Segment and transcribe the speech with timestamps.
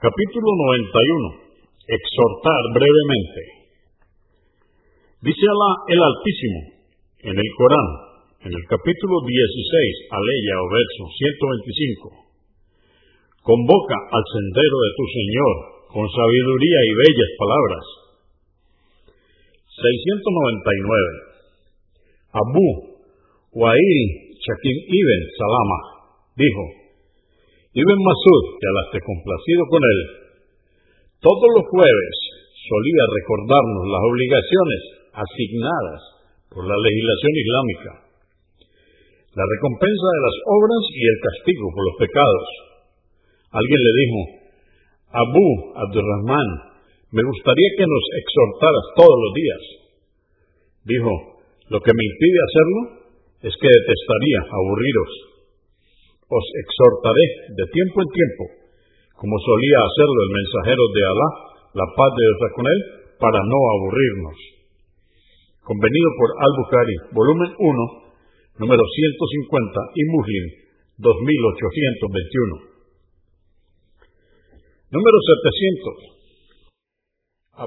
[0.00, 0.48] Capítulo
[0.80, 1.60] 91.
[1.84, 3.68] Exhortar brevemente.
[5.20, 6.60] Dice Alá el Altísimo
[7.28, 7.88] en el Corán,
[8.48, 9.36] en el capítulo 16,
[10.08, 12.16] aleya o verso 125.
[13.44, 17.84] Convoca al sendero de tu Señor con sabiduría y bellas palabras.
[19.68, 22.40] 699.
[22.40, 22.96] Abu
[23.52, 25.80] Wa'il Shakim ibn Salama
[26.40, 26.79] dijo,
[27.70, 30.00] Ibn Masud, que al esté complacido con él,
[31.22, 32.16] todos los jueves
[32.66, 34.80] solía recordarnos las obligaciones
[35.14, 36.00] asignadas
[36.50, 37.90] por la legislación islámica,
[39.38, 42.46] la recompensa de las obras y el castigo por los pecados.
[43.54, 44.20] Alguien le dijo,
[45.14, 45.46] Abu
[45.78, 46.48] Abdurrahman,
[47.14, 49.62] me gustaría que nos exhortaras todos los días.
[50.90, 51.12] Dijo,
[51.70, 52.80] lo que me impide hacerlo
[53.46, 55.29] es que detestaría aburriros.
[56.30, 57.26] Os exhortaré
[57.58, 58.44] de tiempo en tiempo,
[59.18, 61.28] como solía hacerlo el mensajero de Alá,
[61.74, 62.80] la paz de Dios con él,
[63.18, 64.60] para no aburrirnos
[65.70, 70.44] convenido por Al-Bukhari, volumen 1, número 150, y Muslim,
[70.98, 72.58] 2821.
[74.90, 76.18] Número 700.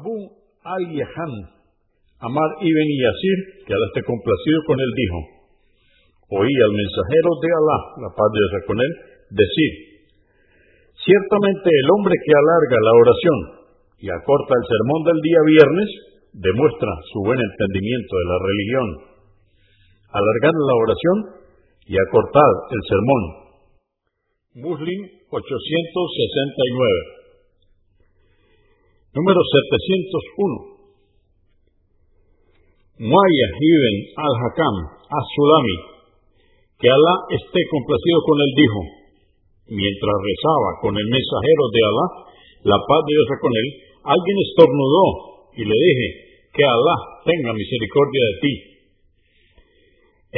[0.00, 0.16] Abu
[0.64, 1.34] al-Yahan,
[2.24, 5.39] Amar ibn Yasir, que al esté complacido con él, dijo,
[6.30, 8.92] oí al mensajero de Alá, la paz de Dios con él,
[9.34, 9.72] decir,
[10.94, 13.38] ciertamente el hombre que alarga la oración
[13.98, 15.88] y acorta el sermón del día viernes,
[16.32, 18.86] demuestra su buen entendimiento de la religión.
[20.10, 21.16] Alargar la oración
[21.86, 23.22] y acortar el sermón.
[24.62, 25.00] Muslim
[25.30, 27.20] 869.
[29.14, 30.70] Número 701.
[33.00, 34.76] Muaya ibn al-Hakam
[35.08, 35.76] as-Sulami,
[36.80, 38.80] que Alá esté complacido con él, dijo,
[39.68, 42.06] mientras rezaba con el mensajero de Alá,
[42.72, 43.68] la paz de Dios con él,
[44.00, 45.06] alguien estornudó
[45.60, 46.08] y le dije,
[46.56, 46.96] que Alá
[47.28, 48.54] tenga misericordia de ti.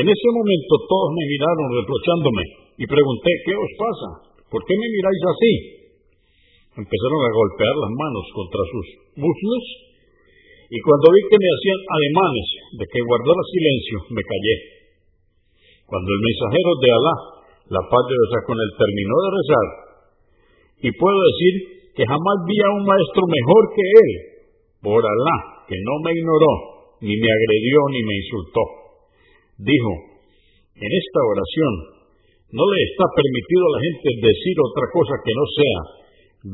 [0.02, 2.44] En ese momento todos me miraron reprochándome
[2.74, 4.08] y pregunté, ¿qué os pasa?
[4.50, 5.52] ¿Por qué me miráis así?
[6.74, 9.64] Empezaron a golpear las manos contra sus muslos
[10.72, 12.48] y cuando vi que me hacían alemanes
[12.80, 14.81] de que guardara silencio, me callé.
[15.92, 17.14] Cuando el mensajero de Alá,
[17.68, 19.66] la paz de Dios con él, terminó de rezar,
[20.80, 21.54] y puedo decir
[21.92, 24.10] que jamás vi a un maestro mejor que él,
[24.80, 25.36] por Alá,
[25.68, 26.52] que no me ignoró,
[27.04, 28.64] ni me agredió, ni me insultó.
[29.60, 29.92] Dijo,
[30.80, 31.72] en esta oración
[32.56, 35.80] no le está permitido a la gente decir otra cosa que no sea,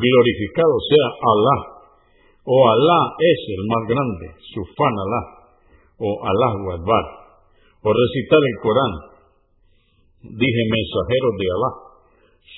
[0.03, 1.59] glorificado sea Alá,
[2.43, 5.23] o Alá es el más grande, su fan Alá,
[5.95, 7.07] o Alá Akbar,
[7.87, 9.08] o recitar el Corán.
[10.23, 11.71] Dije, mensajero de Alá,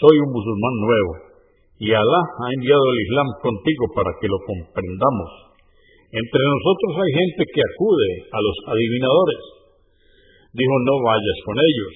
[0.01, 1.13] soy un musulmán nuevo,
[1.79, 5.51] y Alá ha enviado el Islam contigo para que lo comprendamos
[6.11, 9.43] entre nosotros hay gente que acude a los adivinadores.
[10.51, 11.95] Dijo, no vayas con ellos.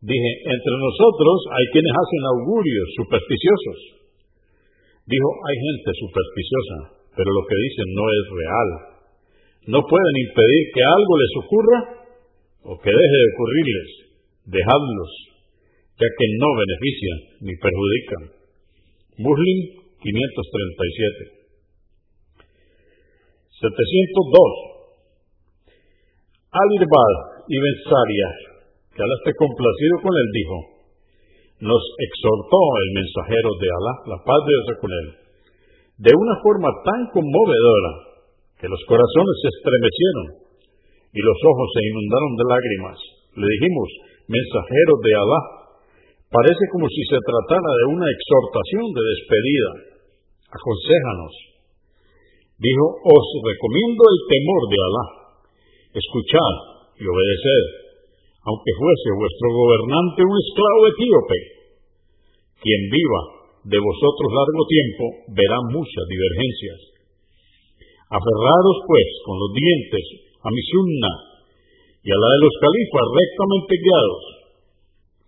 [0.00, 3.78] Dije, entre nosotros hay quienes hacen augurios supersticiosos.
[5.04, 6.76] Dijo, hay gente supersticiosa,
[7.12, 8.68] pero lo que dicen no es real.
[9.76, 11.78] No pueden impedir que algo les ocurra
[12.64, 14.07] o que deje de ocurrirles.
[14.48, 15.12] Dejadlos,
[16.00, 18.22] ya que no benefician ni perjudican.
[19.20, 19.58] Muslim
[20.00, 21.38] 537.
[23.60, 24.78] 702.
[26.48, 27.14] Al-Irbad
[27.44, 27.74] ibn
[28.96, 30.56] que Alá esté complacido con él, dijo,
[31.60, 35.08] nos exhortó el mensajero de Alá, la paz de Dios con él,
[36.08, 37.92] de una forma tan conmovedora
[38.58, 40.26] que los corazones se estremecieron
[41.14, 42.98] y los ojos se inundaron de lágrimas.
[43.38, 43.88] Le dijimos,
[44.28, 45.40] mensajero de Alá,
[46.28, 49.70] parece como si se tratara de una exhortación de despedida.
[50.52, 51.48] Aconséjanos
[52.58, 55.06] Dijo, os recomiendo el temor de Alá.
[55.94, 56.54] Escuchad
[56.98, 57.66] y obedeced,
[58.42, 61.38] aunque fuese vuestro gobernante un esclavo etíope.
[62.58, 63.22] Quien viva
[63.62, 65.04] de vosotros largo tiempo
[65.38, 66.80] verá muchas divergencias.
[68.10, 70.06] Aferraros pues con los dientes
[70.42, 71.12] a mi sunna
[72.02, 74.24] y a la de los califas rectamente guiados.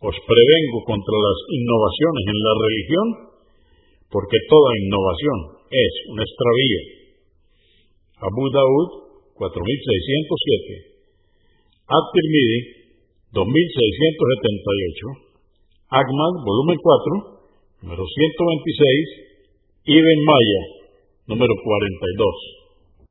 [0.00, 3.06] Os prevengo contra las innovaciones en la religión,
[4.08, 6.80] porque toda innovación es un extravío
[8.20, 8.88] Abu Daud
[9.38, 10.92] 4607,
[11.88, 12.60] At-Tirmidhi
[13.32, 15.08] 2678,
[15.88, 17.40] Ahmad volumen 4,
[17.82, 20.80] número 126, Ibn Maya
[21.30, 22.59] número 42.